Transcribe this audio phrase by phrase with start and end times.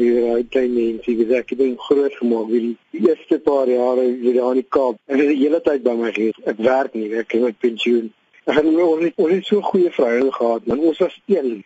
[0.00, 4.06] hier daai klein mensie, dis ek het hom groot gemaak wie die eerste paar jare
[4.08, 5.00] hier daar in die Kaap.
[5.06, 6.40] En hy het die hele tyd by my gewees.
[6.52, 8.10] Ek werk nie, ek het my pensioen.
[8.46, 10.84] Ek het nou ons ons het so goeie verhouding gehad, man.
[10.90, 11.64] Ons was een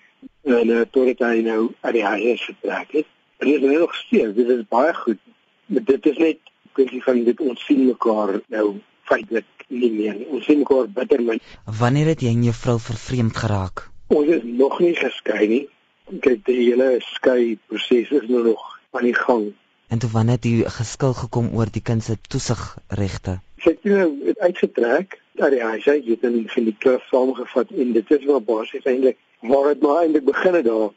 [0.48, 3.08] en uh, tot dit hy nou uit die huis getrek het.
[3.40, 5.21] En dit is nog steeds, dit is baie goed.
[5.67, 6.38] Maar dit is net
[6.76, 8.67] kwessie van dit ons sien mekaar nou
[9.08, 10.19] feitelik nie meer.
[10.28, 11.40] Ons sien mekaar bitter min.
[11.81, 13.87] Wanneer het jy en jou vrou vervreemd geraak?
[14.10, 15.62] Ons is nog nie geskei nie.
[16.11, 19.52] Kyk, die hele skei proses is nou nog aan die gang.
[19.91, 23.38] En toe wanneer het jy geskil gekom oor die kind se toesigregte?
[23.62, 25.84] Sy het nou uitgetrek uit die huis.
[25.87, 30.02] Sy het in die klub saamgevat en dit is wel basies eintlik waar dit maar
[30.02, 30.91] eintlik begin het daar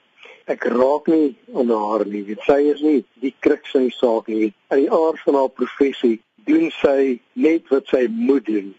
[0.52, 2.24] ek raak nie aan haar nie.
[2.28, 4.52] Dit sy is nie die kruks van die saak nie.
[4.74, 6.18] In die aard van haar professie
[6.50, 8.74] doen sy net wat sy moet doen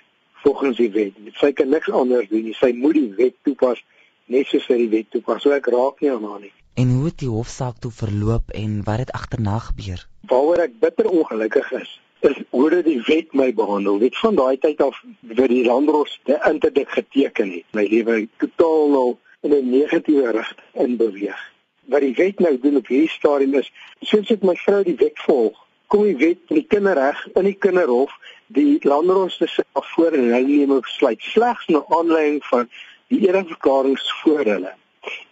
[0.45, 1.17] volgens die wet.
[1.41, 2.57] Sy kan niks anders doen nie.
[2.59, 3.81] Sy moet die wet toepas
[4.27, 5.43] net soos sy die wet toepas.
[5.43, 6.53] So ek raak nie aan haar nie.
[6.75, 10.07] En hoe het die hofsaak toe verloop en wat het agterna gebeur?
[10.31, 14.01] Waaroor ek bitter ongelukkig is, is hoe dit die wet my behandel.
[14.03, 18.89] Net van daai tyd af wat die landros die interdik geteken het, my lewe totaal
[18.91, 19.09] nou
[19.45, 21.53] in 'n negatiewe rigting in beweeg
[21.85, 23.69] wat die wet nou doen op hierdie stadium is
[24.09, 25.59] soos ek my vrou die wet volg
[25.93, 28.15] kom die wet in die kinderreg in die kinderhof
[28.57, 32.69] die landros te sit voor en hulle neem 'n besluit slegs na aanleiding van
[33.09, 34.75] die ereverklaringe voor hulle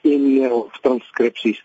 [0.00, 1.62] in uh, transkripsies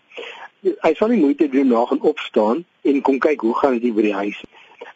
[0.82, 4.08] hy sal nie moeite doen na gaan opstaan en kom kyk hoe gaan dit by
[4.08, 4.40] die huis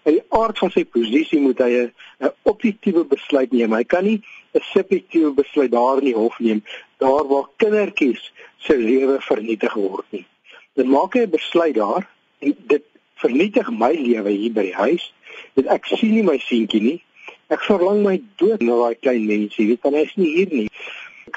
[0.05, 3.75] in die aard van sy posisie moet hy 'n objektiewe besluit neem.
[3.75, 4.23] Hy kan nie
[4.55, 6.63] 'n subjektiewe besluit daar in die hof neem
[6.99, 10.27] daar waar kindertjies se lewe vernietig word nie.
[10.75, 15.13] Dan maak hy 'n besluit daar en dit vernietig my lewe hier by die huis.
[15.55, 17.03] Dit ek sien nie my seentjie nie.
[17.49, 19.67] Ek verlang my dood na daai klein mensie.
[19.67, 20.69] Weet dan hy's nie hier nie.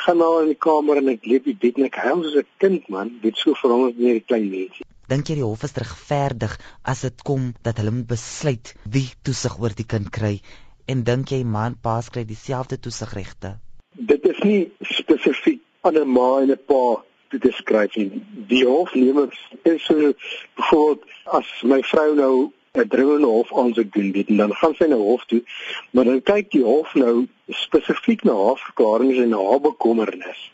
[0.05, 2.49] Gaan nou in die kamer en ek leef die bed en ek huil soos 'n
[2.61, 3.07] kind man.
[3.21, 4.85] Dit so ek nie die klein mensie.
[5.09, 6.53] Dink jy die hof is regverdig
[6.83, 10.41] as dit kom dat hulle moet besluit wie toesig oor die kind kry
[10.87, 13.57] en dink jy man pa kry dieselfde toesigregte?
[13.97, 18.21] Dit is nie spesifiek aan 'n ma en 'n pa te beskryf nie.
[18.47, 19.29] Die hof neem
[19.63, 20.13] dit so
[20.55, 24.85] byvoorbeeld as my vrou nou 'n dringende hof aansoek doen dit en dan gaan sy
[24.85, 25.43] na hof toe,
[25.91, 30.51] maar dan kyk die hof nou spesifiek na haar verklaringe en haar bekommernis.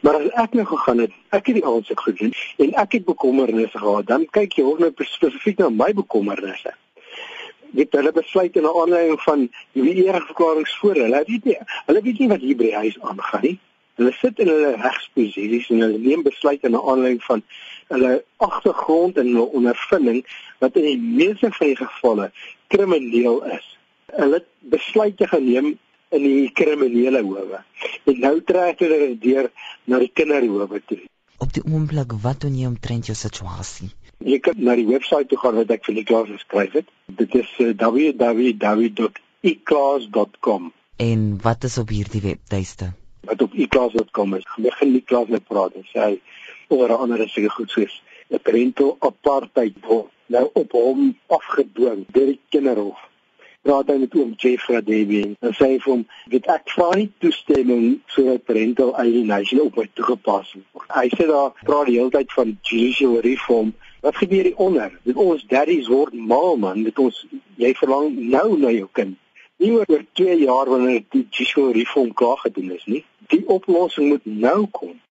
[0.00, 3.78] Maar as ek nou gegaan het, ek het die aansoek gedoen en ek het bekommernisse
[3.78, 6.74] gehad, dan kyk jy hof nou spesifiek na my bekommernisse.
[7.74, 11.04] Dit hulle besluit in 'n aanleiding van die eerste verklaringe voor hulle.
[11.04, 13.58] Hulle weet nie, hulle weet nie wat hier by die huis aangaan nie.
[13.98, 17.44] Hulle sit in hulle regsposisies en hulle neem besluite na aanleiding van
[17.92, 20.24] hulle agtergrond en hulle ondervinding
[20.64, 22.26] wat in die meeste van die gevalle
[22.74, 23.66] krimineel is.
[24.14, 25.68] Hulle het besluite geneem
[26.14, 27.60] in die kriminele howe.
[28.10, 29.46] En nou trek hulle dit deur
[29.90, 31.02] na die kinderhowe toe.
[31.42, 33.88] Op die oomblik wat doen jy omtrent jou situasie?
[34.24, 36.88] Jy kan na die webwerf toe gaan wat ek vir die klas geskryf het.
[37.20, 40.62] Dit is uh, www.eclass.com.
[40.96, 42.86] En wat is op hierdie webtuiste?
[43.24, 44.46] Wat op e-class.com is.
[44.56, 46.18] Begin die klas met praat en sê
[46.68, 52.40] oor andere seker goed soos 'n parental apartheid word nou op hom afgedwing deur die
[52.48, 53.00] kinderhof.
[53.64, 57.86] Praat hy met oom Jeff Radebe en sê vir hom dit ek vra nie toestemming
[58.14, 60.88] sodat parental alienation op my toegepas word.
[60.92, 63.74] Hy sê daar praat die hele tyd van judicial reform.
[64.04, 64.92] Wat gebeur hier onder?
[65.04, 69.16] Dit ons daddies word mal man, dit ons jy verlang nou na jou kind
[69.64, 73.04] nie oor 2 jaar wanneer die judicial reform klaar gedoen is nie.
[73.32, 75.00] Die oplossing moet nou kom.